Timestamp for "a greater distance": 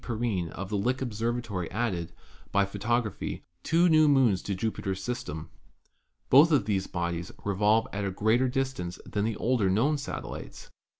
8.03-8.97